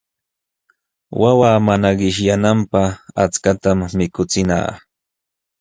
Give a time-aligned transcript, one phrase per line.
[1.21, 2.89] Wawa mana qishyananpaq
[3.23, 4.57] achkatam mikuchina.